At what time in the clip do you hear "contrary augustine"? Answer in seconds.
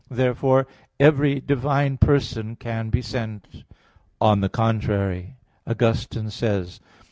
4.49-6.31